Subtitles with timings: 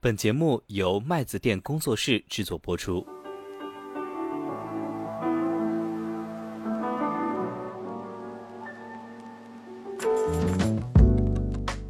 [0.00, 3.04] 本节目由麦子店工作室制作播出。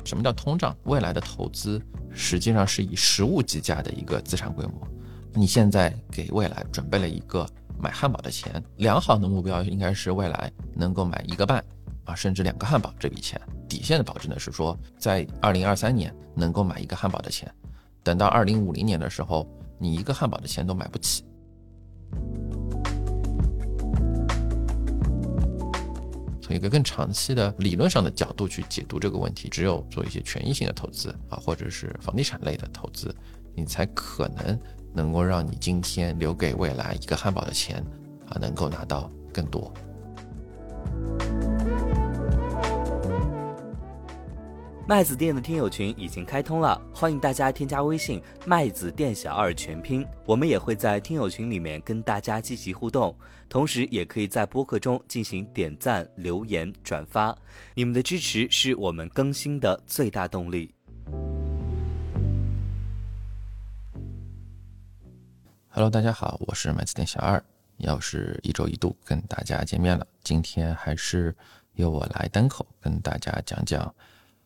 [0.07, 0.75] 什么叫通胀？
[0.85, 1.79] 未来的投资
[2.11, 4.89] 实际上是以实物计价的一个资产规模。
[5.35, 7.47] 你现在给未来准备了一个
[7.79, 11.63] 买汉堡的钱，良好的目标应该是未来能够买一个半
[12.07, 13.39] 啊，甚至两个汉堡这笔钱。
[13.69, 17.55] 底线的保证呢是说，在二零二三年能够买一个汉堡的钱，
[18.09, 19.47] 等到二零五零年的时候，
[19.79, 21.23] 你一个汉堡的钱都买不起。
[26.41, 33.15] 从一个更长期的理论上的角度去解读这个问题，只有做一些权益性的投资啊，或者是房地产类的投资，
[33.55, 34.59] 你才可能
[34.95, 37.85] 能够让你今天留给未来一个汉堡的钱
[38.31, 39.71] 啊，能够拿到更多。
[44.89, 53.15] 麦子店的听友群已经开通了，欢迎大家添加微信“麦子店小二”全拼，我们也会在听友群里面跟大家积极互动，
[53.51, 57.37] 同时也可以在播客中进行点赞、留言、转发，
[57.75, 60.75] 你们的支持是我们更新的最大动力。
[65.69, 67.45] Hello，大家好，我是麦子店小二，
[67.77, 71.37] 又是一周一度跟大家见面了，今天还是
[71.75, 73.95] 由我来单口跟大家讲讲。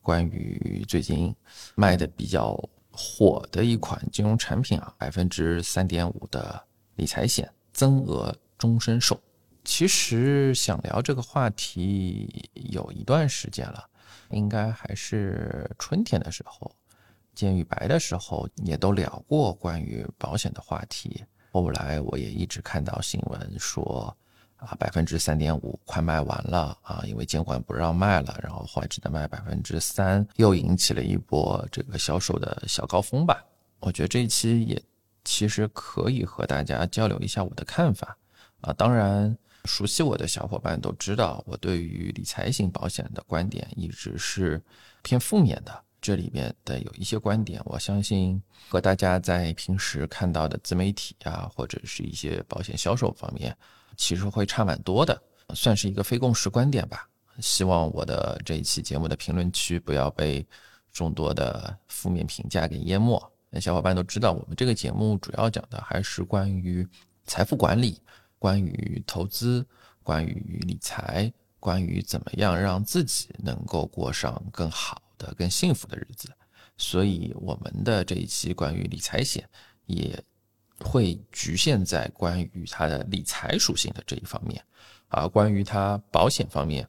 [0.03, 1.33] 关于最近
[1.75, 2.53] 卖的比较
[2.91, 6.61] 火的一款金融产品啊，百分之三点五的
[6.97, 9.19] 理财险，增额终身寿。
[9.63, 13.89] 其实想聊这个话题有一段时间了，
[14.29, 16.69] 应该还是春天的时候，
[17.33, 21.23] 见雨白的时候也都聊过关于保险的话题。
[21.51, 24.15] 后来我也一直看到新闻说。
[24.65, 33.43] 啊，百分之三点五快卖完了啊，因为监管不让卖了，然后后来只能卖百分之三，又引起了一波这个销售的小高峰吧。
[33.79, 34.81] 我觉得这一期也
[35.25, 38.17] 其实可以和大家交流一下我的看法
[38.61, 38.71] 啊。
[38.73, 44.61] 当然，熟悉我的小伙伴都知道，我对于理财型保险的观点一直是
[45.01, 45.83] 偏负面的。
[45.99, 53.55] 这里面的有一些观点，我相信和大家在平时看到的自媒体啊，或者是一些保险销售方面。
[53.95, 55.21] 其实会差蛮多的，
[55.53, 57.07] 算是一个非共识观点吧。
[57.39, 60.45] 希望我的这一期节目的评论区不要被
[60.91, 63.19] 众多的负面评价给淹没。
[63.49, 66.87] 那小伙伴都知道，我们这个节目主要讲的还是关于
[67.25, 67.99] 财富管理、
[68.37, 69.65] 关于投资、
[70.03, 76.29] 关于理财、关于怎么样让自己能够过上更好的、更幸福的日子。
[76.77, 79.47] 所以，我们的这一期关于理财险
[79.85, 80.23] 也。
[80.83, 84.63] 会局限在关于它的理财属性的这一方面，
[85.07, 86.87] 啊，关于它保险方面，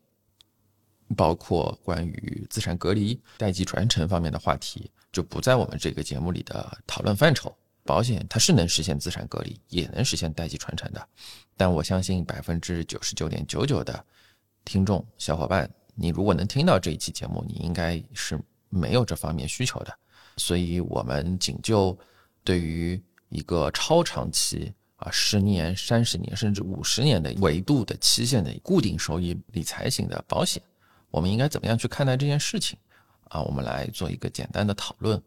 [1.17, 7.55] 包括关于资产隔离、代际传承方面的话题，就不在我们这个节目里的讨论范畴。
[7.85, 11.09] 保险它是能实现资产隔离，也能实现代际传承的，
[11.57, 14.05] 但我相信百分之九十九点九九的
[14.65, 18.39] 听众小伙伴，你如果能听到这一期节目，你应该是
[18.69, 19.99] 没有这方面需求的。
[20.37, 21.99] 所以，我们仅就
[22.43, 23.03] 对于。
[23.35, 30.63] 一个超长期啊，十年、三十年甚至五十年的维度的期限的固定收益理财型的保险，
[31.11, 32.79] 我们应该怎么样去看待这件事情？
[33.25, 35.21] 啊，我们来做一个简单的讨论。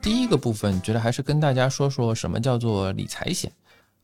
[0.00, 3.52] 第一个部分，觉得还是跟大家说说什么叫做理财险，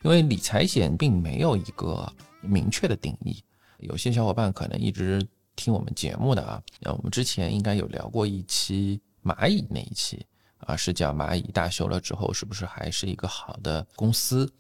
[0.03, 2.13] 因为理财险并没有一个
[2.43, 3.43] 明确的定义，
[3.79, 5.27] 有些小伙伴可能一直。
[5.59, 10.25] 听我们节目的啊，那我们之前应该有聊过一期蚂蚁那一期
[10.59, 14.51] 啊，是讲蚂蚁大修了之后是不是还是一个好的公司？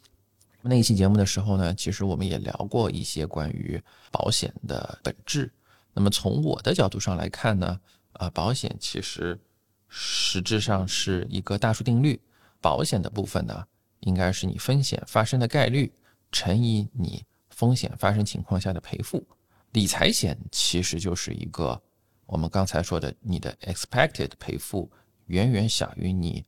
[0.60, 5.50] 那一期节目的时候呢，其实我们也聊过一些关于保险的本质。
[5.94, 7.80] 那么从我的角度上来看呢，
[8.14, 9.38] 啊，保险其实
[9.86, 12.20] 实质上是一个大数定律，
[12.60, 13.64] 保险的部分呢，
[14.00, 15.92] 应该是你风险发生的概率
[16.32, 19.24] 乘以你风险发生情况下的赔付。
[19.78, 21.80] 理财险其实就是一个
[22.26, 24.90] 我们刚才说的，你的 expected 赔付
[25.26, 26.44] 远远小于你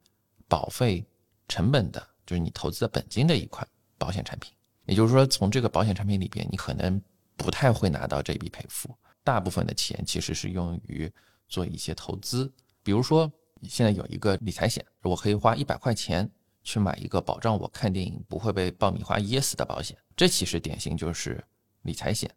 [0.48, 1.06] 保费
[1.46, 3.64] 成本的，就是你投资的本金的一款
[3.96, 4.52] 保险产品。
[4.84, 7.00] 也就是说，从这个保险产品里边，你可能
[7.36, 8.92] 不太会拿到这笔赔付，
[9.22, 11.08] 大部分的钱其实是用于
[11.48, 12.52] 做一些投资。
[12.82, 13.30] 比如说，
[13.62, 16.28] 现在有一个理财险，我可以花一百块钱
[16.64, 21.40] 去买一个保障我看电影不会被爆米花噎死的保险，这其实典型就是
[21.82, 22.28] 理财险。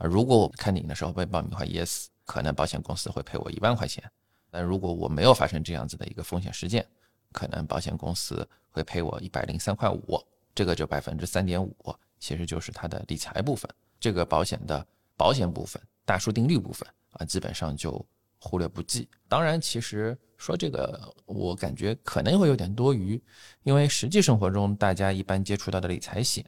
[0.00, 4.02] 啊，如果我看电影的时候被爆米花噎死，可能保险公司会赔我一万块钱。
[4.50, 6.84] 但如果我没有发生这样子的一个风险事件，
[7.32, 10.18] 可能保险公司会赔我一百零三块五，
[10.54, 11.74] 这个就百分之三点五，
[12.18, 13.70] 其实就是它的理财部分。
[14.00, 14.84] 这个保险的
[15.16, 18.04] 保险部分大数定律部分啊，基本上就
[18.38, 19.06] 忽略不计。
[19.28, 23.22] 当然，其实说这个，我感觉可能会有点多余，
[23.64, 26.44] 因为实际生活中大家一般接触到的理财险，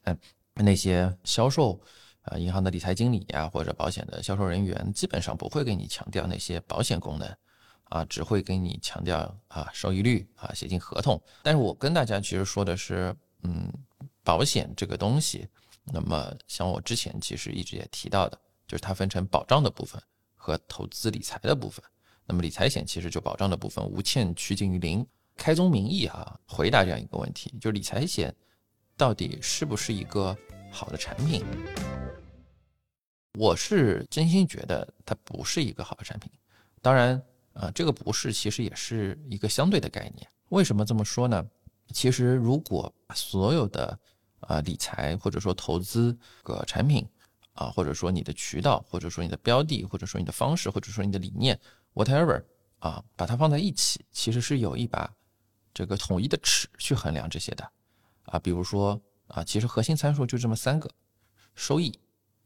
[0.55, 1.79] 那些销售
[2.23, 7.37] 啊，银行的理财经理呀，或者保险的销售人员，基本上不会给你强调那些保险功能
[7.85, 11.21] 啊，只会给你强调啊收益率啊，写进合同。
[11.43, 13.73] 但是我跟大家其实说的是，嗯，
[14.23, 15.47] 保险这个东西，
[15.85, 18.39] 那么像我之前其实一直也提到的。
[18.65, 20.01] 就是它分成保障的部分
[20.35, 21.85] 和投资理财的部分。
[22.25, 25.07] 那么理财险其实就保障的部分无限趋近于零。
[25.37, 28.35] 开宗明义哈，回答这样一个问题：就是理财险
[28.97, 30.35] 到底是不是一个
[30.71, 31.45] 好的产品？
[33.39, 36.31] 我是真心觉得它不是一个好的产品。
[36.81, 37.21] 当然
[37.55, 40.29] 啊，这个不是其实也是一个相对的概念。
[40.49, 41.45] 为什么这么说呢？
[41.93, 43.99] 其实如果所有的
[44.41, 47.07] 啊理财或者说投资个产品，
[47.55, 51.59] 啊，或者说你的渠道，或者说你的标的，或者说你的方式，或者说你的理念
[51.95, 52.43] ，whatever，
[52.79, 55.11] 啊，把它放在一起，其实是有一把
[55.75, 57.71] 这个统一的尺去衡量这些的，
[58.25, 60.91] 啊，比如说啊，其实核心参数就这么三个：
[61.55, 61.99] 收益、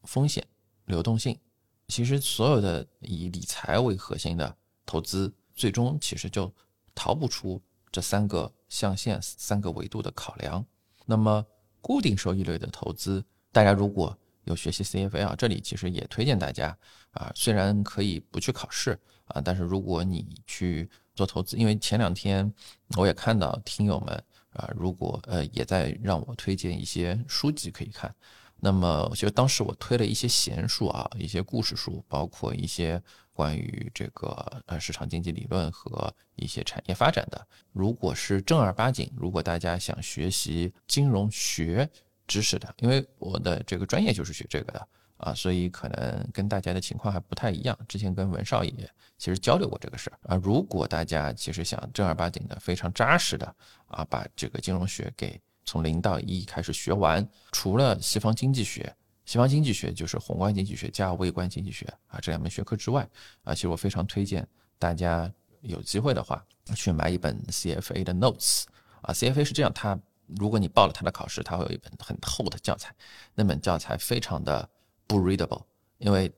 [0.03, 0.45] 风险、
[0.87, 1.39] 流动性。
[1.87, 4.53] 其实所有的以理财为核心的
[4.85, 6.53] 投资，最终其实就
[6.93, 10.65] 逃不出这三个象限、三个维度的考量。
[11.05, 11.45] 那么
[11.79, 13.23] 固定收益类的投资，
[13.53, 16.77] 大家如果有学习 CFA 啊，这里其实也推荐大家
[17.11, 22.53] 啊，虽然可以不去考试啊，但是如果你去做投资，因为前两天
[22.97, 28.13] 我也看到听友们啊，如果呃也在让我推荐一些书籍可以看，
[28.59, 33.01] 那么就当时我推了一些闲书啊，一些故事书，包括一些
[33.31, 37.47] 关于这个呃市场经济理论和一些产业发展的。
[37.71, 41.87] 如果是正儿八经，如果大家想学习金融学，
[42.25, 44.87] 知识的，因为我的这个专业就是学这个的
[45.17, 47.77] 啊，所以可能跟大家的情况还不太一样。
[47.87, 50.35] 之前跟文少爷其实交流过这个事儿啊。
[50.43, 53.55] 如果大家其实想正儿八经的、非常扎实的
[53.87, 58.91] 啊，把这个金融学给从零到一开始学完，除了西方经济学，
[59.25, 63.07] 西方经济学就是宏观经济学加微观经济学啊这两门学科之外
[63.43, 64.47] 啊，其实我非常推荐
[64.79, 65.31] 大家
[65.61, 66.43] 有机会的话
[66.73, 68.63] 去买一本 CFA 的 Notes
[69.01, 69.13] 啊。
[69.13, 69.99] CFA 是这样，它。
[70.35, 72.93] 如果你报了他的考试，他会有一本很厚的教材，
[73.33, 74.69] 那本教材非常的
[75.07, 75.63] 不 readable，
[75.99, 76.29] 因为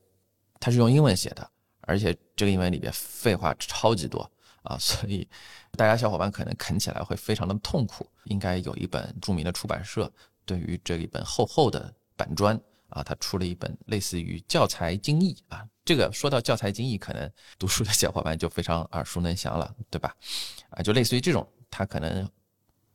[0.60, 1.50] 它是用英文写的，
[1.82, 4.32] 而且这个英文里边废话超级多
[4.64, 5.28] 啊，所以
[5.72, 8.08] 大家小伙伴可能啃起来会非常的痛苦。
[8.26, 10.12] 应该有一本著名的出版社
[10.46, 12.60] 对于这一本厚厚的板砖
[12.90, 15.66] 啊，他出了一本类似于教材精义啊。
[15.84, 20.16] 这个说到教材精义，可能读书的小伙伴就非常耳熟能详了，对吧？
[20.70, 22.30] 啊，就类似于这种，它可能。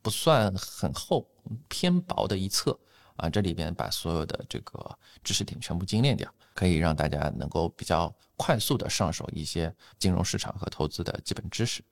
[0.01, 1.27] 不算很厚，
[1.67, 2.79] 偏薄的一册
[3.15, 11.83] 啊，这里边把所有的这个知识点全部精炼掉，可以让大家能够比较快速的上手一些金融市场和投资的基本知识。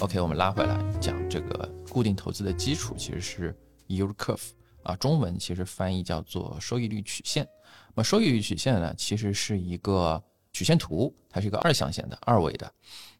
[0.00, 3.54] OK，我们拉回来讲这个固定投资的基础其实是
[3.88, 4.50] yield curve
[4.82, 7.46] 啊，中文其实翻译叫做收益率曲线。
[7.94, 10.22] 那么收益率曲线呢，其实是一个
[10.54, 12.72] 曲线图，它是一个二象限的二维的。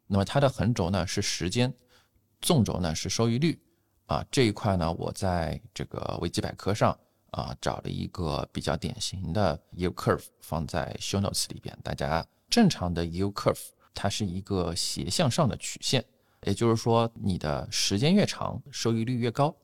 [0.06, 1.72] 那么它的横轴呢是时间，
[2.40, 3.60] 纵轴呢是收益率，
[4.10, 6.98] 啊这一块呢我在这个维基百科上
[7.30, 11.78] 啊找了一个比较典型的 yield curve 放在 show notes 里边。
[11.84, 16.04] 大家正常的 yield curve 它是一个斜向上的曲线，
[16.42, 19.54] 也就是说你的时间越长，收益率越高。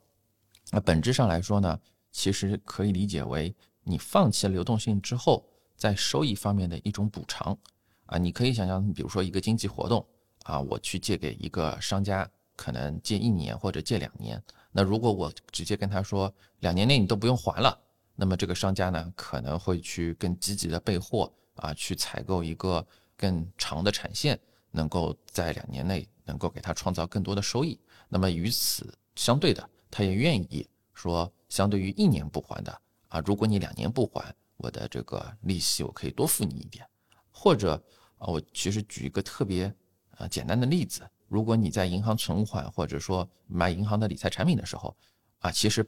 [0.70, 1.80] 那本质上来说呢，
[2.12, 5.44] 其实可以理解为你放弃了流动性之后，
[5.76, 7.58] 在收益方面的一种补偿。
[8.06, 10.06] 啊，你可以想象，比如说一个经济活动。
[10.44, 14.42] 啊，我去借给一个商家，可能借一年或者借两年。
[14.72, 17.78] 那如果我直接跟他说两年内你都不用还了，
[18.14, 22.84] 那么这个商家呢可能会去更积极的备货啊，去采购一个
[23.16, 24.38] 更长的产线，
[24.70, 27.78] 能够在两年内能够给他创造更多的收益。
[28.08, 36.86] 那么与此相对的，他也愿意说，相对于一年不还的啊，如果你两年不还，我的这个利息我可以多付你一点，
[37.30, 37.82] 或者
[38.18, 39.74] 啊，我其实举一个特别。
[40.18, 44.96] 啊，简单的例子，如果你在银行存款或者说买银行的理财产品的时候，
[45.40, 45.84] 啊，其实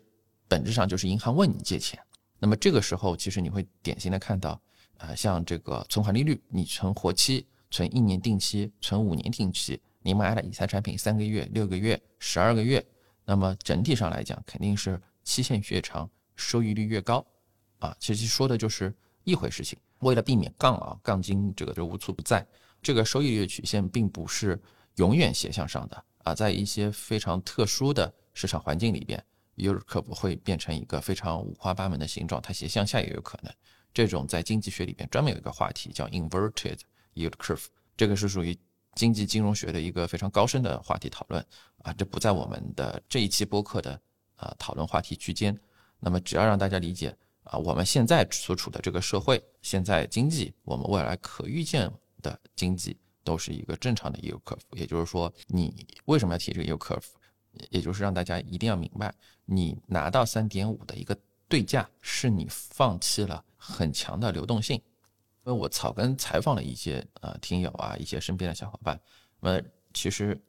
[0.46, 1.98] 本质上就是银行问你借钱。
[2.38, 4.60] 那么这个时候，其实你会典型的看到，
[4.98, 12.84] 啊，像这个存款利率，你存活期、存一年定期、存五年定期，你买了理财产品三个月、六个月、十二个月，
[13.24, 17.24] 那么整体上来讲，肯定是期限越长，收益率越高。
[17.78, 18.92] 啊，其实说的就是
[19.24, 19.78] 一回事情。
[20.00, 22.46] 为了避免杠啊，杠精这个就无处不在。
[22.80, 24.60] 这个收益率曲线并不是
[24.98, 29.24] 永远斜向上的啊，在一些非常特殊的市场环境里边
[29.56, 33.52] ，yield curve 会变成一个非常五花八门的形状，它斜向下也有可能。
[33.94, 36.78] 这种在经济学里边专门有一个话题叫 inverted
[37.14, 37.64] yield curve，
[37.96, 38.56] 这个是属于
[38.94, 41.44] 经济金融学的一个非常高深的话题讨论
[41.78, 44.00] 啊，这不在我们的这一期播客的
[44.34, 45.56] 啊讨论话题区间。
[46.00, 51.90] 那么只要让大家理解啊，我们现在所处的这个社会，现在经济，我们未来可预见
[52.20, 52.96] 的经济
[53.28, 57.04] 都是一个正常的 yield curve，也就是说，你为什么要提这个 yield curve？
[57.68, 61.14] 也就是让大家一定要明白，你拿到三点五的一个
[61.46, 64.76] 对价，是你放弃了很强的流动性。
[65.44, 68.98] 因为我草根采访了一些呃听友啊，一些身边的小伙伴，
[69.40, 69.60] 那
[69.92, 70.40] 其实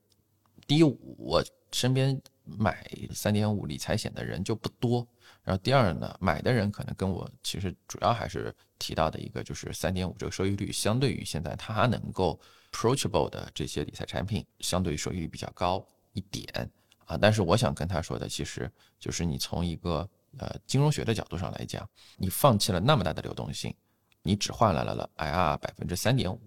[0.66, 1.44] 第一，我
[1.74, 5.06] 身边买三点五理财险的人就不多。
[5.44, 12.40] 然后第二呢，买的人可能跟我其实主要还是提到的一个，就是三点五这个收益率，相对于现在它能够
[12.72, 16.72] approachable 的这些理财产品，相对于收益率比较高一点。
[17.06, 20.08] 啊，但是我想跟他说的，其实就是你从一个
[20.38, 23.76] 呃金融学的角度上来讲，你放弃了那么大的流动性，
[24.22, 26.40] 你只换来了了 IR 百分之三点五，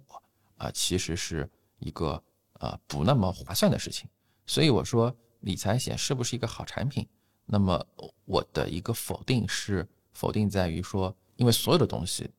[0.56, 1.50] 啊，其实是
[1.80, 2.22] 一个
[2.60, 4.08] 呃不那么划算的事情。
[4.46, 7.04] 所以我说理财险是不是一个好产品？
[7.44, 7.84] 那么
[8.24, 12.30] 我的一个否定是否定在于说，因为所有的东西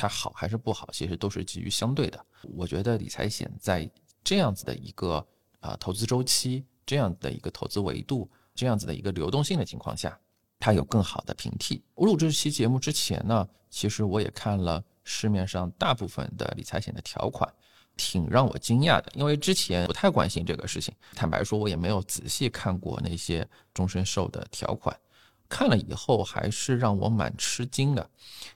[0.00, 2.24] 它好还是不好，其实都是基于相对的。
[2.54, 3.90] 我觉得理财险在
[4.24, 5.26] 这样子的一个
[5.60, 6.64] 啊投资周期。
[6.86, 10.18] 这样的一个投资维度，这样子的一个流动性的情况下，
[10.58, 11.84] 它有更好的平替。
[11.94, 17.48] 我录这期节目之前呢，其实我也看了市面上大部分的理财险的条款，
[17.96, 19.12] 挺让我惊讶的。
[19.14, 24.98] 因为之前不太关心这个事情，坦白说，我也没有仔细看过那些终身寿的条款。
[25.50, 28.08] 看了以后，还是让我蛮吃惊的，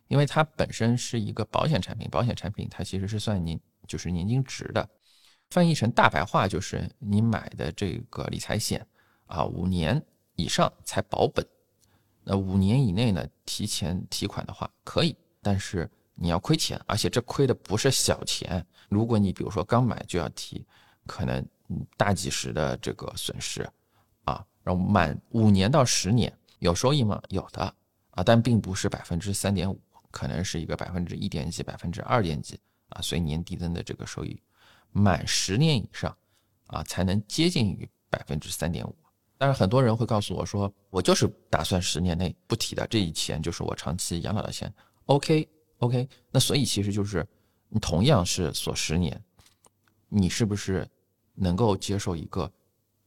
[0.07, 4.89] 因为它本身是一个保险产品，保险产品它其实是算年就是年金值的。
[5.51, 8.87] 翻译成大白话就是，你买的这个理财险
[9.27, 10.01] 啊，五年
[10.37, 11.45] 以上才保本。
[12.23, 18.65] 那五年以内呢，提前提款的话可以，但是你要亏钱，而且这亏的不是小钱。
[18.89, 20.65] 如果你比如说刚买就要提，
[21.07, 21.45] 可能
[21.97, 23.69] 大几十的这个损失
[24.25, 24.43] 啊。
[24.63, 26.33] 然后满五年到十年
[26.65, 27.21] 有收益吗？
[27.29, 27.61] 有的
[28.13, 29.79] 啊，但并不是百分之三点五，
[30.11, 34.41] 可能是一个百分之一点几、百分之二点几啊，随年递增的这个收益。
[34.91, 36.17] 满十年以上，
[36.69, 38.97] 啊，才能接近于百分之三点五。
[39.37, 44.73] 但是很多人会告诉我说，我就是打算十年内不提的，这一钱就是我长期养老的钱。
[45.05, 47.27] OK，OK，那所以其实就是
[47.69, 49.23] 你同样是锁十年，
[50.09, 50.89] 你是不是
[51.35, 52.51] 能够接受一个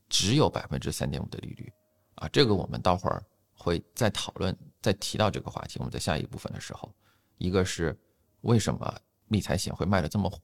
[0.10, 1.74] 只有百分之三点五的利率？
[2.16, 3.24] 啊，这个我们待会儿
[3.68, 5.78] 会再讨论，再提到这个话题。
[5.80, 6.96] 我们在下一部分的时候，
[7.38, 7.94] 一个是
[8.42, 8.98] 为什么
[9.28, 10.40] 理财险会卖的这么火？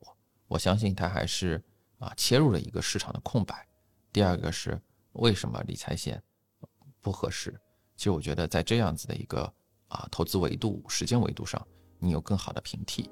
[0.49, 1.63] 我相信它还是
[1.99, 3.65] 啊切入了一个市场的空白。
[4.11, 4.77] 第二个是
[5.13, 6.21] 为什么理财险
[6.99, 7.57] 不合适？
[7.95, 9.41] 其实我觉得在这样子的一个
[9.87, 11.65] 啊投资维度、时间维度上，
[11.99, 13.09] 你有更好的平替。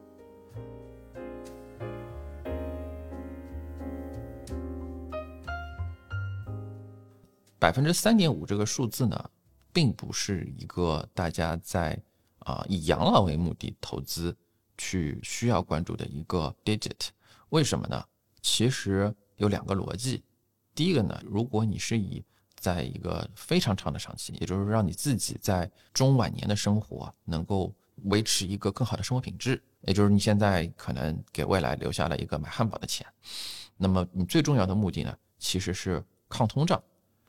[7.57, 9.29] 百分之三点五这个数字呢，
[9.73, 12.01] 并不是一个大家在
[12.39, 14.35] 啊以养老为目的投资
[14.77, 17.09] 去需要关注的一个 digit。
[17.49, 18.03] 为什么呢？
[18.41, 20.23] 其实有两个逻辑。
[20.73, 22.23] 第一个呢，如果你是以
[22.55, 27.73] 在一个非常长的长期，也就是让你自己在中晚年的生活能够
[28.03, 33.05] 维持一个更好的生活品质，也就是你现在可能给未来留下了一个买汉堡的钱，
[33.77, 36.81] 那么你最重要的目的呢，其实是抗通胀。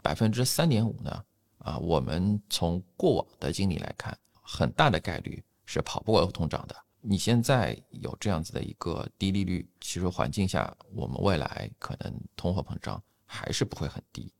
[0.02, 1.25] 百分之三点五呢，
[1.62, 6.76] 啊，我们从过往的经历来看，很大的概率是跑不过通胀的。
[7.00, 14.33] 你现在有这样子的一个低利率，其实环境下，我们未来可能通货膨胀还是不会很低，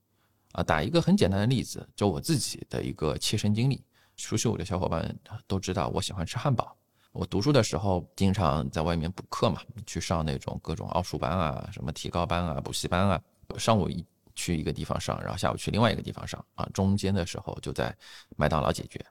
[0.53, 3.85] 啊，打一个很简单的例子，就我自己的一个切身经历，
[4.17, 6.77] 熟悉我的小伙伴都知道，我喜欢吃汉堡。
[7.11, 13.23] 我读书的时候，经常在外面补课嘛，去上那种各种奥数班啊，什么提高班啊，补习班啊。
[13.59, 14.03] 上午一
[14.35, 17.97] 去一个地方上，然后下午去另外一个地方上，啊，中间的时候就在
[18.37, 19.05] 麦当劳解决。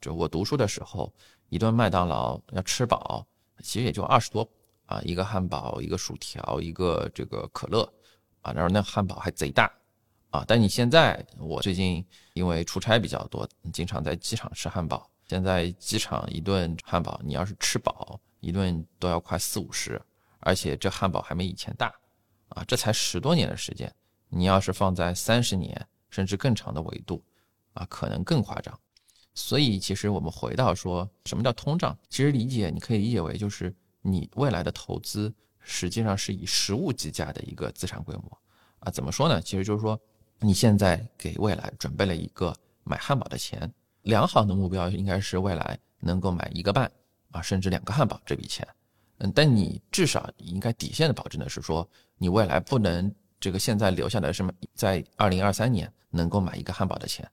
[0.00, 1.12] 就我读书的时候。
[1.50, 3.24] 一顿麦当劳要吃饱，
[3.62, 4.48] 其实也就二十多
[4.86, 7.88] 啊，一个汉堡，一个薯条，一个这个可乐
[8.40, 9.70] 啊，然后那汉堡还贼大
[10.30, 10.42] 啊。
[10.48, 15.08] 但你现在，我最近因为出差比较多，经常在机场吃汉堡。
[15.28, 20.00] 现在机场一顿汉堡，你要是吃饱，一顿都要快四五十，
[20.40, 21.94] 而且这汉堡还没以前大
[22.48, 22.64] 啊。
[22.66, 23.94] 这才十多年的时间，
[24.34, 27.22] 你要是放在三十年甚至更长的维度
[27.74, 28.78] 啊，可能更夸张。
[29.34, 31.96] 所以，其实我们回到说，什么叫通胀？
[32.08, 38.38] 其实理解，你可以理解为就是你未来的投资实际上是以实物计价的一个资产规模
[38.80, 38.90] 啊。
[38.90, 39.40] 怎么说呢？
[39.40, 39.98] 其实就是说，
[40.38, 43.72] 你现在给未来准备了一个买汉堡的钱。
[44.02, 46.90] 良好的目标应该是未来能够买一个半
[47.30, 48.66] 啊，甚至两个汉堡这笔钱。
[49.18, 51.88] 嗯，但你至少应该底线的保证的是说，
[52.18, 57.28] 你未来不能这个现在留下来什么，在二零二三年能够买一个汉堡的钱，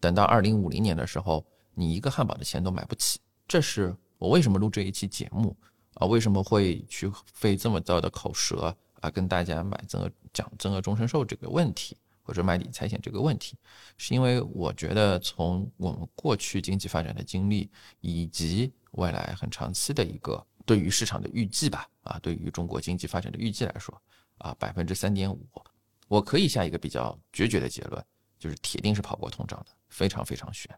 [0.00, 1.44] 等到二零五零年的时候，
[1.74, 3.18] 你一个汉堡的钱都买不起。
[3.46, 5.56] 这是我为什么录这一期节目
[5.94, 6.06] 啊？
[6.06, 13.56] 为什么会去费这么大的口舌啊，跟大家买增额讲增额终身寿这个问题，或者买理财险这个问题，
[13.96, 17.70] 是因为我觉得从我们过去经济发展的经历，
[18.00, 24.00] 以及未来很长期的一个对于市场的预计吧，啊，对于中国经济发展的预计来说，
[24.38, 25.46] 啊，百分之三点五，
[26.08, 28.04] 我可以下一个比较决绝的结论，
[28.38, 30.70] 就是铁定是跑过通胀的，非常非常悬。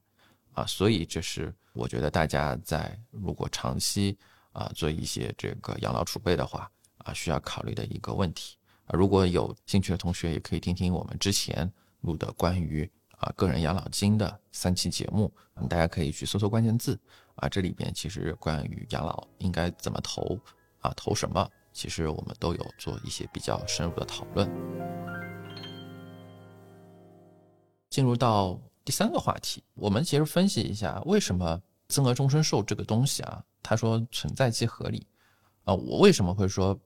[0.52, 4.16] 啊，所以这是我觉得大家在如果长期
[4.52, 8.96] 啊做一些这个养老储备的话啊，需要考虑的一个问题啊。
[8.96, 11.70] 如果有兴趣的同学，也可以听听我们之前
[12.00, 15.30] 录的关于啊个人养老金的三期节目，
[15.68, 16.98] 大家可以去搜搜关键字
[17.34, 20.40] 啊，这里边其实关于养老应该怎么投
[20.80, 24.50] 啊，投什么，其实我们都有做一些比较深入的讨论。
[27.90, 28.59] 进入到。
[28.83, 35.04] 第三个话题，我们其实分析一下为什么增额终身寿这个东西啊，他说存在即合理
[35.64, 35.75] 啊。
[35.75, 36.78] 我为什么会说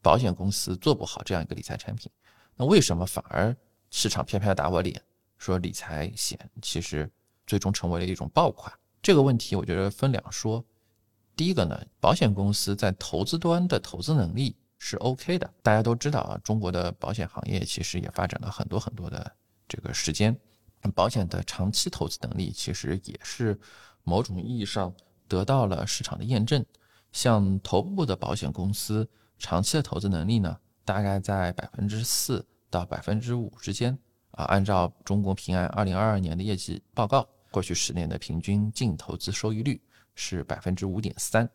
[0.00, 2.08] 保险公司做不好这样一个理财产品？
[2.54, 3.52] 那为什么反而
[3.90, 5.02] 市场偏偏打我脸，
[5.36, 7.10] 说理财险其实
[7.44, 8.72] 最终成为了一种爆款？
[9.02, 10.64] 这个问题我觉得分两说。
[11.34, 15.50] 第一个呢，保险公司在投资端的投资能力是 OK 的。
[15.62, 19.32] 大家都知道啊，中国的保险行业其实也发展了很多很多的
[19.66, 20.36] 这个时间。
[20.94, 23.58] 保险的长期投资能力其实也是
[24.02, 24.92] 某种意义上
[25.28, 26.64] 得到了市场的验证。
[27.12, 29.08] 像头部的保险公司
[29.38, 33.96] 长期的投资能力呢，大概在百分之四到百分之五之间
[34.32, 34.44] 啊。
[34.46, 39.80] 按照中国平安二零二二年的业绩报告，过去十年的平均净投资收益率
[40.14, 41.48] 是百分之五点三。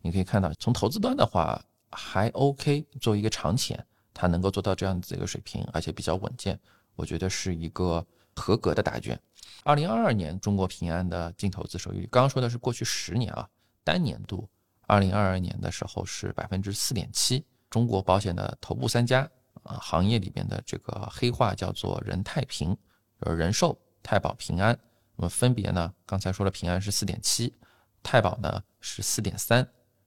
[0.00, 6.58] 你可以看到，从投资端的话还 OK，作为一个长钱，它能够做到这样子一个水平，而且比较稳健，
[6.96, 8.04] 我觉得是一个。
[8.34, 9.20] 合格的答卷。
[9.62, 13.46] 二零二二年中国平安的净投资收益率，刚刚说的是过去十年啊，
[13.84, 14.48] 单年度
[14.86, 17.44] 二零二二年的时候是百分之四点七。
[17.68, 19.30] 中国保险的头部三家
[19.64, 22.74] 啊，行业里边的这个黑话叫做人太平，
[23.18, 24.74] 呃，人寿、太保、平安。
[25.16, 27.54] 那么分别呢，刚才说了平安是四点七，
[28.02, 29.66] 太保呢是四点三，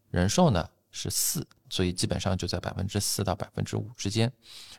[0.10, 4.32] 人寿呢是四，所以基本上就在百分之四到百分之五之间。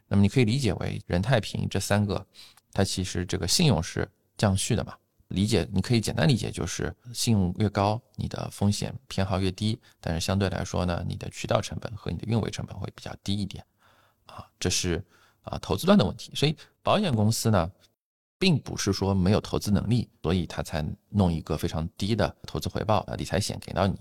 [0.09, 2.27] 那么你可以理解为人太平这三个。
[2.73, 4.95] 它其实这个信用是降序的嘛？
[5.29, 13.65] 理解你可以简单理解就是信用越高，你的风险偏好越低，但是相对来说呢，你的渠道成本和你的运维成本会比较低一点，
[14.27, 15.03] 啊，这是
[15.41, 16.31] 啊投资端的问题。
[16.35, 17.73] 所以保险公司呢，
[18.39, 23.99] 并不是说没有投资能力，所以他才弄一个非常低的投资回报啊理财险给到你，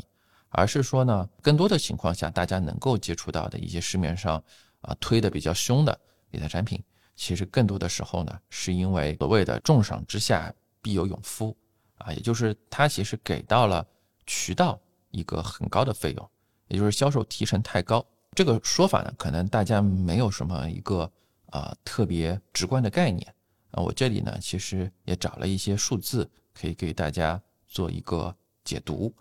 [0.50, 4.44] 而是说呢，更多的情况下，大家能够接触到的一些市面上
[4.82, 5.98] 啊推的比较凶的
[6.32, 6.84] 理财产品。
[7.16, 11.56] 其实更多的时候呢，是因为所谓的重赏之下必有勇夫
[11.98, 13.88] 啊，也就是他其实给到了
[14.28, 14.78] 渠道
[15.12, 16.30] 一个很高的费用，
[16.68, 18.06] 也就是销售提成太高。
[18.34, 21.10] 这个说法呢，可能大家没有什么一个
[21.52, 23.34] 啊特别直观的概念
[23.76, 23.84] 啊。
[23.84, 29.14] 我这里呢，其实也找了一些数字，可以给大家做一个解读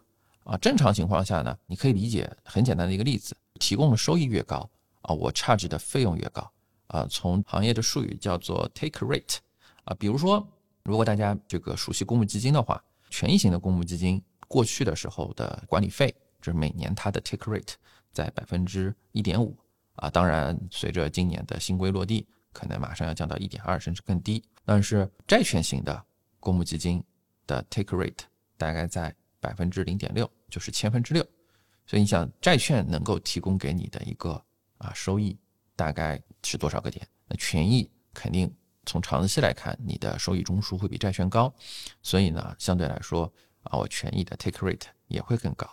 [0.45, 0.57] 啊。
[0.57, 4.69] 正常情况下呢，你可以理解很简单的一个例子：提供的收益越高
[5.03, 6.49] 啊，我 charge 的费用越高。
[6.89, 9.39] 啊，从行业的术语叫做 take rate，
[9.85, 10.47] 啊，比如说，
[10.85, 17.73] 如果大家这个熟悉公募基金的话，权益型的公募基金过去的时候的管理费，就是每年它的 take rate
[18.13, 19.57] 在百分之一点五，
[19.95, 24.43] 啊，当然随着今年的新规落地，可能马上要降到一点二甚至更低。
[24.65, 26.03] 但是债券型的
[26.41, 27.05] 公募基金
[27.47, 28.25] 的 take rate
[28.57, 31.23] 大概在百分之零点六，就是千分之六。
[31.87, 34.43] 所以你想，债券能够提供给你的一个
[34.79, 35.39] 啊收益。
[35.77, 37.05] 大概是多少个点？
[37.27, 38.49] 那权益肯定
[38.87, 41.53] 从长期来看，你的收益中枢会比债券高，
[42.01, 43.25] 所以呢，相对来说
[43.65, 45.69] 啊，我权益的 take rate 也会更高。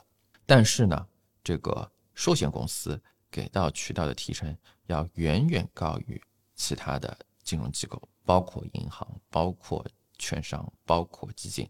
[0.48, 1.08] 但是呢，
[1.44, 6.20] 这个寿险公司给到渠道的提成要远远高于
[6.62, 9.86] 其他的金融机构，包括银行、包括
[10.18, 11.68] 券商、包括基金。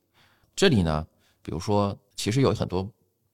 [0.55, 1.07] 这里呢，
[1.41, 2.89] 比如说，其实有很多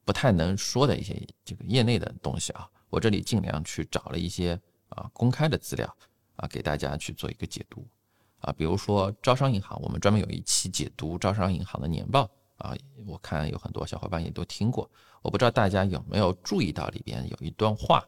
[0.06, 4.60] 不太能说的一些这个业内的东西啊，我这里尽量去找了一些。
[4.90, 5.98] 啊，公开的资料
[6.38, 7.86] 啊，给大家去做一个解读
[8.40, 12.22] 啊，比如说招商银行，我们专门有一期解读招商银行的年报
[12.56, 12.74] 啊，
[13.06, 14.90] 我看有很多小伙伴也都听过，
[15.22, 18.02] 我不知道大家有没有注意到里边有一段话，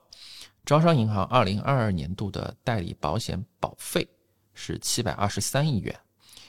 [0.69, 4.07] 招商银行二零二二年度的代理保险保费
[4.53, 5.99] 是七百二十三亿元，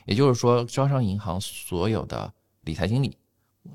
[0.04, 2.30] 也就是说，招商银行所有的
[2.60, 3.16] 理财经理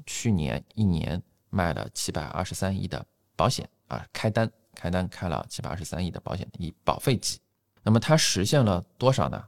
[0.05, 3.03] 去年一年卖了七百二十三亿的
[3.35, 7.39] 保险啊，开单开单开了七百二十三亿的保险以保费计，
[7.81, 9.43] 那么它实现了多少呢？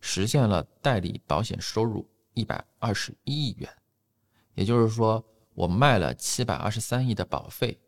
[0.00, 3.72] 实现了代理保险收入一百二十一亿元，
[4.54, 5.24] 也就是说，
[5.54, 7.78] 我卖了七百二十三亿的保费，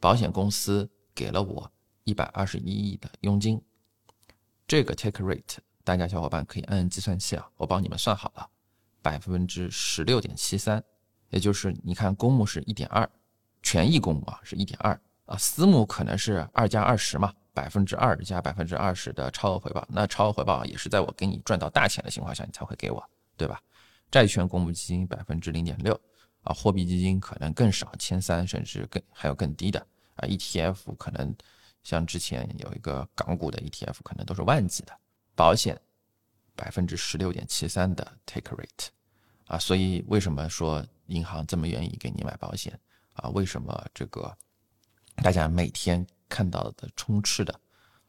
[0.00, 1.70] 保险公司给了我
[2.04, 3.60] 一百二十一亿的佣金。
[4.66, 8.48] 这个 take rate，大家小伙伴可以按计算器啊，我帮你们算好了，
[9.02, 10.82] 百分之十六点七三，
[11.30, 13.08] 也就是你看公募是一点二，
[13.62, 17.34] 权益公募啊是一点二啊，私募可能是二加二十嘛。
[17.54, 23.00] 百分之二加百分之二十的超额回报，那超额回报也是在我给你赚到大钱的情况下，你才会给我，
[23.36, 23.62] 对吧？
[24.10, 25.94] 债券公募基金百分之零点六
[26.42, 29.78] 啊，货币基金可能更少，千三甚至更还有更低的
[30.16, 31.32] 啊，ETF 可能
[31.84, 34.98] 像之前有一个港股的 ETF，可能都是万级的。
[35.36, 35.80] 保险
[36.56, 38.88] 百分之十六点七三的 take rate
[39.46, 42.76] 啊，所以为什么说银行这么愿意给你买保险
[43.12, 43.28] 啊？
[43.28, 44.36] 为什么这个
[45.22, 46.04] 大家每天？
[46.26, 47.60] 看到的充斥的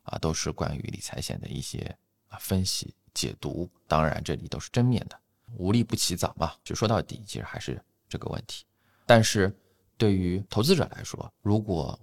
[0.01, 1.95] 啊，都是关于理财险的一些
[2.27, 3.69] 啊分析解读。
[3.88, 5.19] 当然，这里都是正面的，
[5.57, 6.53] 无利不起早嘛。
[6.63, 8.65] 就说到底，其实还是这个问题。
[9.05, 9.55] 但是
[9.95, 11.99] 对于投资者来说，如果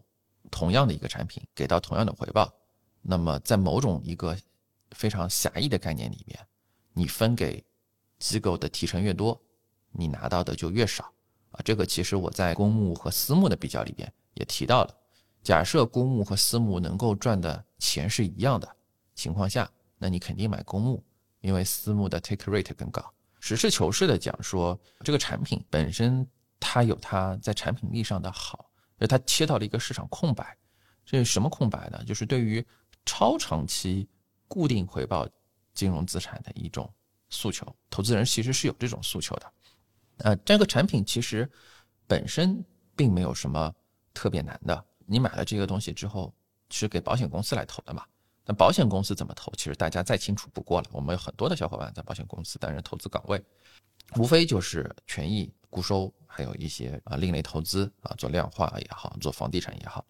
[0.52, 2.52] 同样的一个产品给到同样的回报，
[3.00, 4.38] 那么在某种一个
[4.90, 6.38] 非常狭义的概念里面，
[6.92, 7.64] 你分给
[8.18, 9.40] 机构的提成越多，
[9.90, 11.10] 你拿到的就越少
[11.50, 11.60] 啊。
[11.64, 14.94] 这个其实我在公募和私募的比较里边也提到了。
[15.42, 18.76] 假设公募和私募能够赚的钱是一样的
[19.14, 21.02] 情况下，那你肯定买公募，
[21.40, 23.02] 因为私募的 take rate 更高。
[23.40, 26.24] 实事求是的讲，说这个产品本身
[26.60, 28.70] 它有它在产品力上的好，
[29.06, 30.56] 它切到了一个市场空白。
[31.04, 32.02] 这是什么空白呢？
[32.04, 32.64] 就是对于
[33.04, 34.08] 超长期
[34.46, 35.28] 固定回报
[35.74, 36.88] 金融资产的一种
[37.28, 37.66] 诉求。
[37.90, 39.52] 投资人其实是有这种诉求的。
[40.18, 41.50] 呃，这个产品其实
[42.06, 43.74] 本身并没有什么
[44.14, 44.84] 特别难的。
[45.06, 46.32] 你买了这个东西之后，
[46.70, 48.04] 是给保险公司来投的嘛？
[48.44, 49.52] 那保险公司怎么投？
[49.56, 50.88] 其实大家再清楚不过了。
[50.92, 53.42] 我们有很多的小伙伴在保险公司担任投资岗位，
[54.16, 60.04] 无非就是权益固收，还有一些啊另类投资啊，做量化也好，做房地产也好。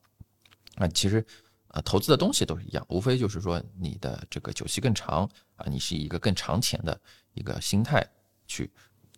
[0.75, 1.25] 啊，其实
[1.69, 7.01] 啊投资的东西都是一样，无非就是说你的这个久期更长啊，你是以一个更长钱的
[7.35, 8.05] 一个心态
[8.49, 8.69] 去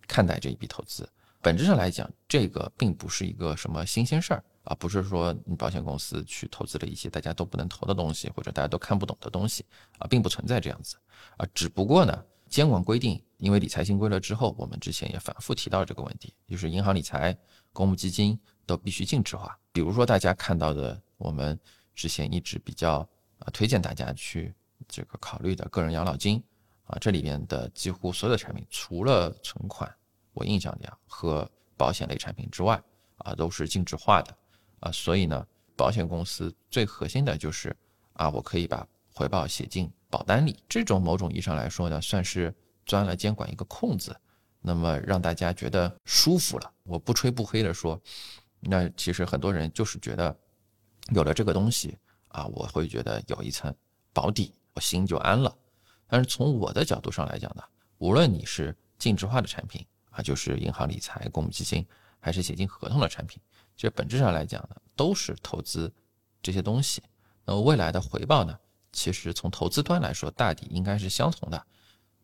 [0.06, 1.08] 看待这一笔投资。
[1.40, 4.44] 本质上来讲，这个并不是一个什么新鲜事儿。
[4.64, 9.62] 啊，不是说你保险公司去投资了一些大家都不能投的东西，或者大家都看不懂的东西
[9.98, 10.96] 啊，并不存在这样子
[11.36, 11.46] 啊。
[11.52, 17.36] 只不过呢，监管规定，因为理财新规了之后，我们之前也反复提到这个问题，就是银行理财、
[17.72, 19.58] 公募基金都必须净值化。
[19.72, 21.58] 比如说大家看到的，我们
[21.96, 22.98] 之前一直比较
[23.40, 24.54] 啊推荐大家去
[24.86, 26.40] 这个考虑的个人养老金
[26.84, 29.92] 啊，这里边的几乎所有的产品，除了存款，
[30.32, 32.80] 我印象里啊和保险类产品之外
[33.16, 34.32] 啊，都是净值化的。
[34.78, 37.76] 啊，所以呢，保险公司最核心的就是
[38.12, 42.52] 啊，我可以把回报写进保单里，这种某种意义上来说呢，算是
[42.84, 44.14] 钻了监管一个空子，
[44.60, 46.72] 那么让大家觉得舒服了。
[46.82, 48.00] 我不吹不黑的说，
[48.60, 50.36] 那其实很多人就是觉得
[51.10, 51.96] 有了这个东西
[52.28, 53.72] 啊，我会觉得有一层
[54.12, 55.56] 保底，我心就安了。
[56.06, 57.62] 但是从我的角度上来讲呢，
[57.98, 61.86] 无论你是净值化的产品啊，就是银行理财、公募基金，
[62.18, 63.40] 还是写进合同的产品。
[63.76, 65.92] 其实本质上来讲呢，都是投资
[66.42, 67.02] 这些东西。
[67.44, 68.58] 那么未来的回报呢，
[68.94, 71.66] 其实从投资端来说，大抵应该是相同的。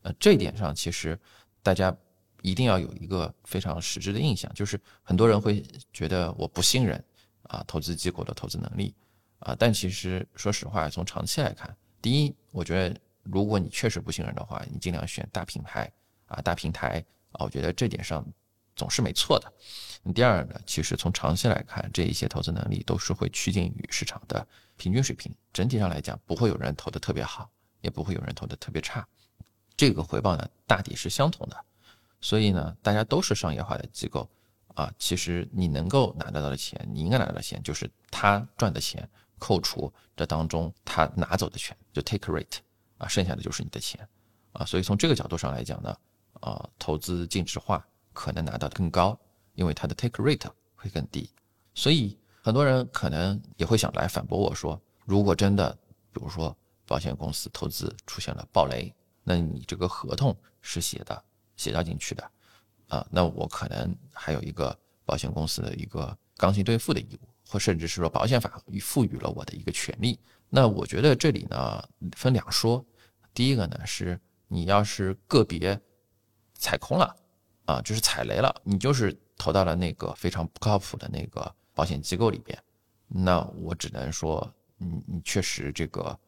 [0.01, 1.19] 呃，这一点上其实
[1.63, 1.95] 大家
[2.41, 7.05] 一定要有一个非常实质的印象，就是很多人会觉得我不信任
[7.43, 8.95] 啊投资机构的投资能力
[9.41, 9.55] 啊。
[9.59, 15.93] 但其实说实话，从长期来看，第一，我觉得如果你确实不信任的话，你尽量选大品牌
[16.27, 18.25] 啊大平台啊，我觉得这点上。
[18.77, 19.53] 总是没错的。
[20.15, 24.47] 第二呢，其实从长期来看，这一些投资能力都是会趋近于市场的
[24.81, 25.31] 平均水平。
[25.53, 27.51] 整体上来讲，不会有人投的特别好，
[27.83, 29.07] 也不会有人投的特别差。
[29.77, 31.65] 这个回报呢，大抵是相同的。
[32.21, 34.27] 所以呢，大家都是商业化的机构
[34.75, 39.07] 啊，其实你能够拿得到的钱，你应该拿到的钱，就是他赚的钱
[39.39, 42.59] 扣除这当中他拿走的钱，就 take rate
[42.99, 44.09] 啊，剩下的就是你的钱
[44.53, 44.65] 啊。
[44.65, 45.97] 所以从这个角度上来讲呢，
[46.41, 47.87] 啊，投资净值化。
[48.13, 49.19] 可能拿到更高，
[49.55, 51.31] 因为它的 take rate 会更低，
[51.75, 55.71] 所以很多人可能也会想来反驳我说，如果真的，
[56.13, 61.23] 比如说保险公司投资出现了暴雷，那你这个合同是写的
[61.57, 62.31] 写到进去的，
[62.89, 70.19] 啊，那我可能还有一个保险公司的一个刚性兑付的义务，或甚至是说保险法赋予了我的一个权利。
[70.49, 72.85] 那我觉得这里呢分两说，
[73.35, 75.79] 第一个呢是你要是个别
[76.55, 77.15] 踩空了
[77.67, 82.59] 啊，就是踩雷了，你就是投到了那个非常不靠谱的那个保险机构里边，
[83.09, 86.19] 那我只能说，你你确实这个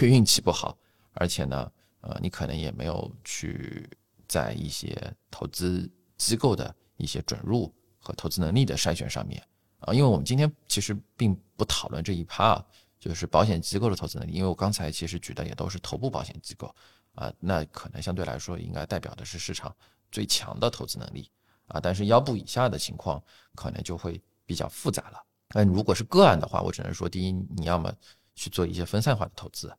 [0.00, 0.76] 运气不好，
[1.12, 3.88] 而且呢，呃，你可能也没有去
[4.28, 9.42] 在一些投资机构的一些准入和投资能力的筛选上面
[9.80, 12.66] 啊，因为我们今天其实并不讨论这一趴啊。
[13.02, 16.72] 就是保险机构的投资能力，因为我刚才其实举的也都是头部保险机构
[17.16, 19.74] 啊，那可能相对来说应该代表的是市场
[20.12, 21.28] 最强的投资能力
[21.66, 23.20] 啊，但是腰部以下的情况
[23.56, 25.22] 可能就会比较复杂了。
[25.54, 27.92] 那如果是个案的话，我只能说，第一，你要么
[28.34, 29.70] 去做一些分散化的投资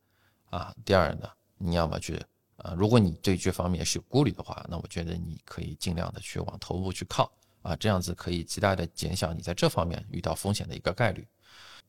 [0.49, 2.23] 啊，第二呢，你要么去
[2.57, 7.31] 啊，如果你对这方面是有顾虑的话，那我觉得你可以尽量的去往头部去靠
[7.63, 11.27] 啊，这样子可以极大的减小你在这方面遇到风险的一个概率。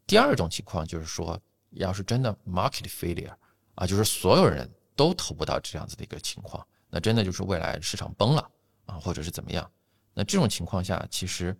[0.07, 1.39] 第二种情况就是说，
[1.71, 3.35] 要是真的 market failure
[3.75, 8.51] 啊，就是所有人都投不到这样子的一个情况，那真的就是未来市场崩了
[8.87, 9.71] 啊，或者是怎么样？
[10.15, 11.55] 那这种情况下，其实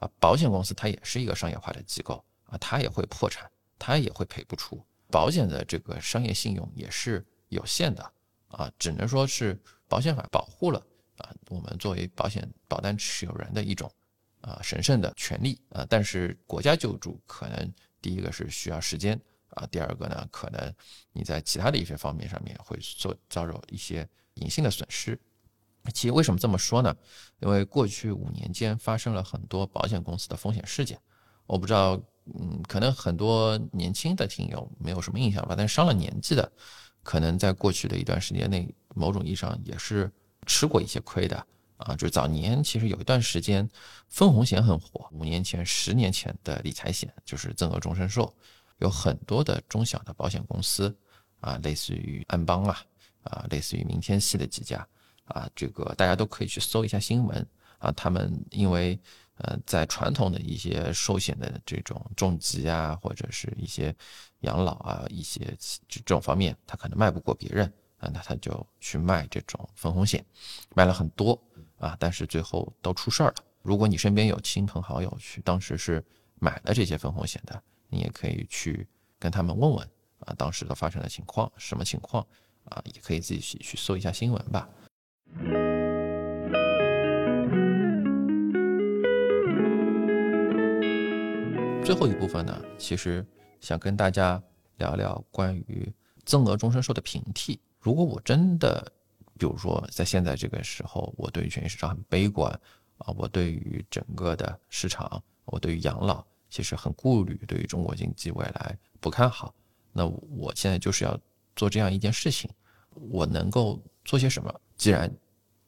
[0.00, 4.84] 啊，保险公司它也是一个商业化的机构啊，它也会破产，它也会赔不出。
[5.08, 8.12] 保险的这个商业信用也是有限的
[8.48, 10.84] 啊，只能说是保险法保护了
[11.18, 13.88] 啊，我们作为保险保单持有人的一种
[14.40, 17.72] 啊神圣的权利啊，但是国家救助可能。
[18.02, 20.74] 第一个是需要时间啊，第二个呢，可能
[21.12, 25.20] 你在其他的一些方面上面会受遭受一些隐性的损失。
[25.90, 26.94] 其实为什么这么说呢？
[27.40, 30.98] 因为过去五年间发生了很多保险公司的风险事件。
[31.46, 32.00] 我不知道，
[32.38, 36.52] 嗯，可能很多年轻的听友没有什么印象吧，但上了年纪的，
[37.02, 40.10] 可能在过去的一段时间内，某种意义上也是
[40.46, 41.46] 吃过一些亏的。
[41.78, 43.66] 啊，就是早年其实有一段时间，
[44.06, 45.08] 分红险很火。
[45.12, 48.30] 五年前、十年前的理财险就是增额终身寿，
[48.80, 50.94] 有很多的中小的保险公司
[51.40, 52.84] 啊，类似于安邦啊，
[53.22, 54.86] 啊，类似于明天系的几家
[55.30, 57.46] 啊，这个大家都可以去搜一下新闻
[57.78, 57.90] 啊。
[57.92, 58.98] 他们因为
[59.36, 63.94] 呃，在传统的一些寿险的这种重疾啊，或者是一些
[64.40, 67.66] 养老啊，一些这这种方面，他可能卖不过别人
[67.98, 70.24] 啊，那他就去卖这种分红险，
[70.74, 71.40] 卖了很多。
[71.78, 73.36] 啊，但是最后都出事儿了。
[73.62, 76.04] 如果你身边有亲朋好友去当时是
[76.38, 78.86] 买了这些分红险的，你也可以去
[79.18, 82.22] 跟他们问问啊，当时的发生的情况什么情况
[82.64, 84.68] 啊，也可以自己去去搜一下新闻吧。
[91.90, 93.26] 最后一部分呢，其实
[93.58, 94.40] 想跟大家
[94.76, 95.92] 聊聊关于
[96.24, 97.58] 增额终身寿的平替。
[97.80, 98.92] 如果我真的。
[99.36, 102.48] 比如说，在现在这个时候，我对于权益市场很悲观
[102.98, 109.52] 啊，我对于整个的市场，我对于养老其实很顾虑，对于中国经济未来不看好。
[109.92, 111.18] 那我现在就是要
[111.56, 112.48] 做这样一件事情，
[113.10, 114.60] 我能够做些什么？
[114.76, 115.12] 既然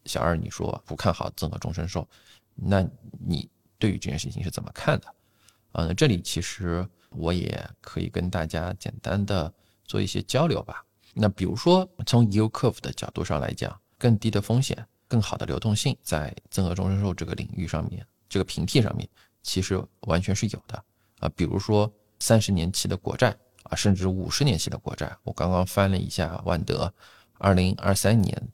[0.04, 2.06] 小二你说不看好增额终身寿，
[2.54, 5.12] 那你对于这件事情是怎么看的？
[5.72, 9.52] 嗯，这里其实我也可以跟大家简单的
[9.84, 10.84] 做一些交流吧。
[11.14, 19.08] 那比如说，从 yield curve 的角度上来讲，更低的风险、更好的流动性，在增额终身寿这个领域上面，这个平替上面，
[19.42, 20.82] 其实完全是有的
[21.20, 21.28] 啊。
[21.36, 26.92] 比如说三十年期的国债啊，甚至五十年期的国债，我刚刚翻了一下万德，
[27.34, 28.48] 二零二三年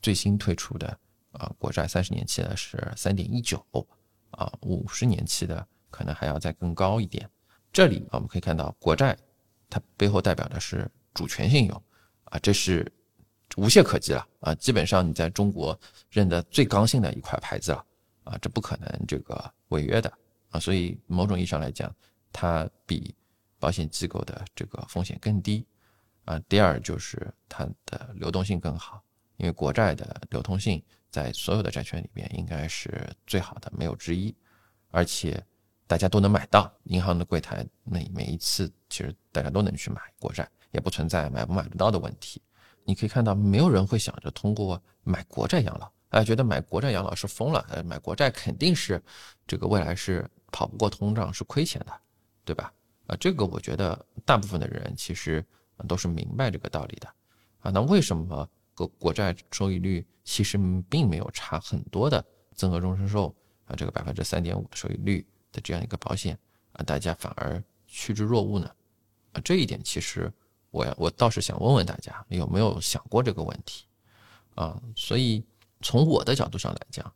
[0.00, 0.96] 最新推出的
[1.32, 3.64] 啊国债三十年期的是三点一九
[4.30, 7.26] 啊，五十年期的可能还要再更高一点。
[7.72, 9.16] 这里我们可以看到，国债
[9.70, 11.82] 它背后代表的是主权信用。
[12.24, 12.92] 啊，这是
[13.56, 14.54] 无懈可击了啊！
[14.56, 15.78] 基本上你在中国
[16.10, 17.86] 认得最刚性的一块牌子了
[18.24, 20.12] 啊，这不可能这个违约的
[20.50, 20.58] 啊！
[20.58, 21.94] 所以某种意义上来讲，
[22.32, 23.14] 它比
[23.60, 25.64] 保险机构的这个风险更低
[26.24, 26.38] 啊。
[26.48, 29.00] 第二就是它的流动性更好，
[29.36, 34.34] 因为国债的流通性在所有的债券里边应该是最好的，没有之一。
[34.90, 35.40] 而且
[35.86, 40.48] 大家都能买到，银行的柜台每每一次其实大家都能去买国债。
[40.72, 42.42] 也不存在买不买得到的问题。
[42.84, 49.02] 你可以看到，没有人会想着通过买国债养老，哎，觉得买国债养老是疯了，呃，买国债肯定是
[49.46, 51.92] 这个未来是跑不过通胀，是亏钱的，
[52.44, 52.70] 对吧？
[53.06, 55.42] 啊，这个我觉得大部分的人其实
[55.88, 57.08] 都是明白这个道理的。
[57.60, 60.58] 啊，那为什么国国债收益率其实
[60.90, 62.22] 并没有差很多的
[62.54, 66.38] 增额终身寿啊，这个百分之三点五的收益率的这样一个保险
[66.72, 68.70] 啊，大家反而趋之若鹜呢？
[69.32, 70.30] 啊，这一点其实。
[70.72, 73.86] 我，我倒是想问问大家，有没有想过这个问题
[74.56, 74.78] 啊？
[74.94, 75.42] 所以
[75.80, 77.10] 从我的角度上来讲，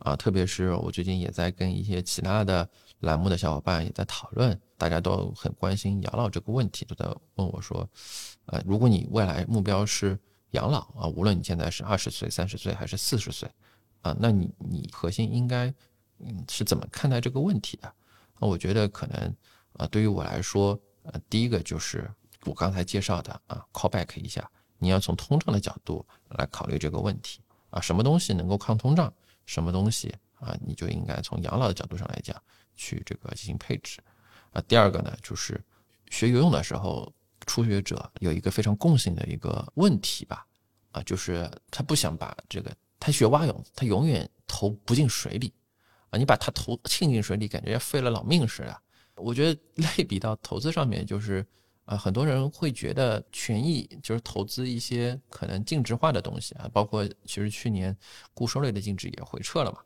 [0.00, 2.68] 啊，特别是我最近也在跟一些其他的
[3.00, 7.06] 栏目的小伙伴也在讨论，大家都很关心养老这个问题，都在
[7.36, 7.88] 问我说，
[8.46, 10.18] 呃，如果你未来目标是
[10.50, 13.48] 养老啊，无论你现在是二十岁、三十岁还是四十岁
[14.02, 15.72] 啊，那你你核心应该
[16.18, 17.92] 嗯是怎么看待这个问题的？
[18.38, 19.34] 那我觉得可能
[19.74, 22.10] 啊，对于我来说，呃，第一个就是
[22.44, 29.12] 我刚才介绍的啊，call back 一下，你要从通胀的角度来考虑这个问题啊，什么东西能够抗通胀，
[29.44, 32.40] 什么东西啊，你就应该从养老的角度上来讲
[32.74, 34.00] 去这个进行配置
[34.52, 34.62] 啊。
[34.68, 35.62] 第二个呢，就是
[36.10, 37.12] 学游泳的时候。
[37.44, 40.44] 初学者有一个非常共性的一个问题吧，
[40.90, 45.52] 啊，就是他不想把这个他学蛙泳，他永远头不进水里，
[46.10, 48.80] 啊，你把它投浸进水里，感觉要废了老命似的。
[49.16, 49.60] 我觉得
[49.96, 51.46] 类比到投资上面，就是
[51.84, 57.96] 啊，很多人会觉得权益就是投资一些可能净值化的东西啊，包括其实去年
[58.34, 59.78] 固收类的净值也回撤了嘛，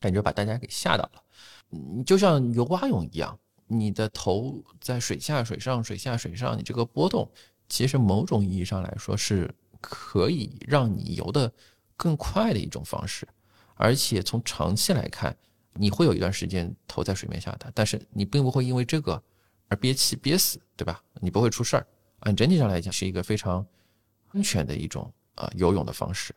[0.00, 1.22] 感觉把大家给吓到了。
[1.68, 3.38] 你就像游蛙泳一样。
[3.70, 7.30] 你的头在水下、水上、水下、水上，你这个波动，
[7.68, 11.52] 其实某种意义上来说是可以让你游的
[11.94, 13.28] 更快的一种方式，
[13.74, 15.36] 而且从长期来看，
[15.78, 19.22] 你会有一段时间投在水面下的，但是你并不会因为这个
[19.68, 21.02] 而憋气憋死，对吧？
[21.20, 21.86] 你不会出事儿。
[22.20, 23.64] 按整体上来讲，是一个非常
[24.32, 26.34] 安全的一种啊游泳的方式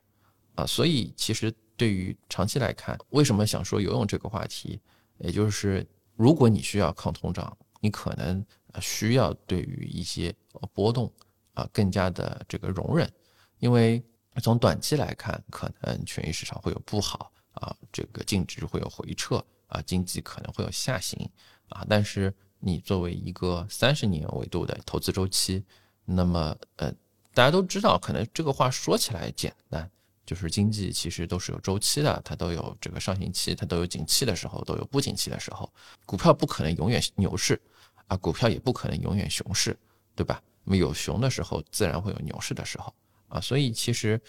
[0.55, 4.79] 啊，所以其实对于长期来看，为什么想说游泳这个话题，
[5.17, 5.85] 也就是。
[6.17, 8.45] 如果你需要抗通胀，你可能
[8.79, 10.31] 需要对于一些
[10.71, 11.11] 波动
[11.53, 13.11] 啊更加的这个容忍，
[13.57, 14.03] 因为
[14.43, 21.29] 从短期来看，可能权益市场会有不好啊，这个净值会有回撤啊，经济可能会有下行
[21.69, 25.63] 啊，但是你作为一个三十年维度的投资周期，
[26.05, 26.91] 那么呃，
[27.33, 29.89] 大家都知道，可能这个话说起来简单。
[30.23, 35.69] 就是经济其实都是有周期的，它都有这个上行期，它都有景气的时候，都有不景气的时候。
[36.05, 37.59] 股票不可能永远牛市
[38.07, 39.77] 啊，股票也不可能永远熊市，
[40.15, 40.41] 对吧？
[40.63, 42.93] 那么有熊的时候，自然会有牛市的时候
[43.27, 43.41] 啊。
[43.41, 44.21] 所以其实，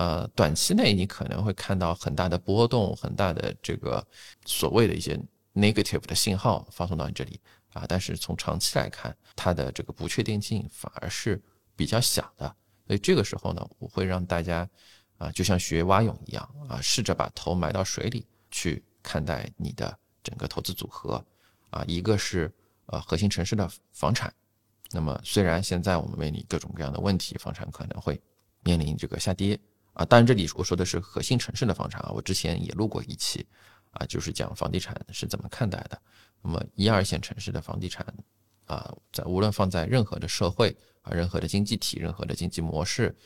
[0.00, 4.02] 呃，短期内你可能会看到很大的波动，很大的这个
[4.46, 5.20] 所谓的一些
[5.54, 7.38] negative 的信号发送到你这里
[7.74, 7.84] 啊。
[7.86, 11.38] 但是从长期来看，它的这个不确定性反而是
[11.76, 12.46] 比较小的。
[12.86, 14.66] 所以这个时候呢，我会让大家。
[15.20, 21.22] 啊，就像学蛙泳一样啊，试着把头埋到水里去看待你的整个投资组合
[21.68, 21.84] 啊。
[21.86, 22.50] 一个是
[22.86, 24.32] 呃核心城市的房产，
[24.92, 28.18] 那么虽然现在我们面临各种各样的问题，房产可能会
[28.64, 29.60] 面临这个下跌
[29.92, 30.04] 啊。
[30.04, 33.46] 当然这里我说的是核心城市的房产啊，我之前也录过一期
[33.92, 36.00] 啊，就是讲房地产是怎么看待的。
[36.42, 38.06] 那么一二线城市的房地产
[38.66, 43.16] 啊，在无论放在任何的社会啊、任何的经济体、任何的经济模式。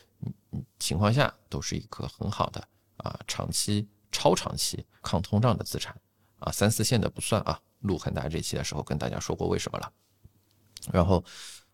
[0.79, 5.94] 情况下都是一个很好的啊，长期、超长期抗通胀的资产
[6.38, 7.61] 啊，三四线的不算啊。
[7.81, 9.92] 录恒大这期的时候跟大家说过为什么了。
[10.90, 11.22] 然后，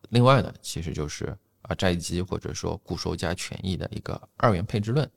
[0.08, 5.10] 另外呢，其实就是啊，债基或者说固收加权益的一个二元配置论。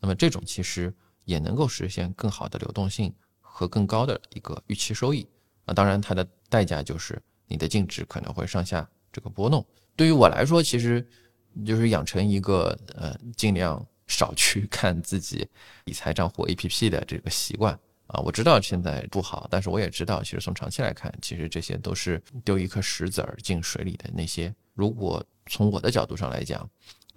[0.00, 0.92] 那么这种其实
[1.24, 5.28] 也能够实现更好的流动性和更高的一个预期收益
[5.64, 5.74] 啊。
[5.74, 9.66] 当然，它的代价就是你的净值可能会上下这个波动。
[9.96, 11.06] 对于我来说，其实。
[11.66, 15.44] 就是养成一个呃，尽量少去 看自己
[15.84, 18.20] 理财账户 A P P 的这个习惯啊。
[18.20, 24.54] 我知道现在不好，但是我也知道，其实从长期来看，其实这些都是丢一颗石子儿进水里的那些。
[24.74, 26.66] 如果从我的角度上来讲，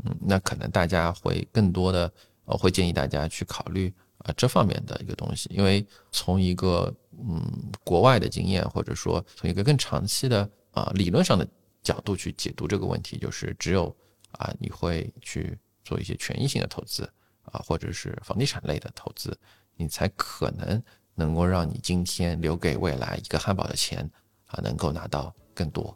[0.03, 2.11] 嗯，那可能大家会更多的
[2.43, 11.47] 呃，会建议大家去考虑啊这方面的一个东西，因为从一个嗯国外的经验，或者说从一个更长期的啊理论上的
[11.81, 13.95] 角度去解读这个问题，就是只有。
[14.39, 17.03] 啊，你会去做一些权益性的投资
[17.43, 19.37] 啊，或者是房地产类的投资，
[19.75, 20.81] 你才可能
[21.13, 24.09] 能够让你今天留给未来一个汉堡的钱
[24.47, 25.95] 啊，能够拿到更多。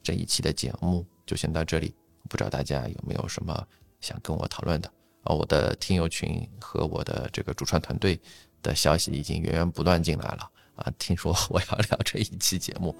[0.00, 1.94] 这一期的节目就先到这里，
[2.28, 3.66] 不知道大家有没有什么
[4.00, 4.88] 想跟我讨论的
[5.22, 5.34] 啊？
[5.34, 8.20] 我的听友群和我的这个主创团队
[8.62, 12.96] 的消息已经源源不断进来了啊，听说我要聊这一期节目，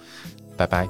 [0.57, 0.89] 拜拜。